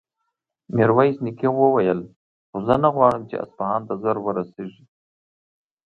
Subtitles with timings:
[0.75, 1.99] ميرويس نيکه وويل:
[2.49, 4.85] خو زه نه غواړم چې اصفهان ته ژر ورسېږي.